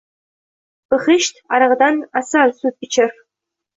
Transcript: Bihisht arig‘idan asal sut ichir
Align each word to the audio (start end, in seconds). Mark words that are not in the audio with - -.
Bihisht 0.93 1.37
arig‘idan 1.57 2.01
asal 2.23 2.59
sut 2.63 2.89
ichir 2.89 3.15